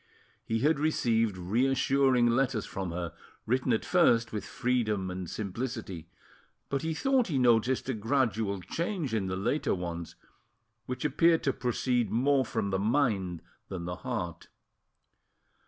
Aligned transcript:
He 0.43 0.61
had 0.61 0.79
received 0.79 1.37
reassuring 1.37 2.25
letters 2.25 2.65
from 2.65 2.89
her, 2.89 3.13
written 3.45 3.71
at 3.71 3.85
first 3.85 4.33
with 4.33 4.43
freedom 4.43 5.11
and 5.11 5.29
simplicity; 5.29 6.07
but 6.69 6.81
he 6.81 6.95
thought 6.95 7.27
he 7.27 7.37
noticed 7.37 7.87
a 7.87 7.93
gradual 7.93 8.61
change 8.61 9.13
in 9.13 9.27
the 9.27 9.35
later 9.35 9.75
ones, 9.75 10.15
which 10.87 11.05
appeared 11.05 11.43
to 11.43 11.53
proceed 11.53 12.09
more 12.09 12.43
from 12.43 12.71
the 12.71 12.79
mind 12.79 13.43
than 13.69 13.85
the 13.85 13.97
heart. 13.97 14.47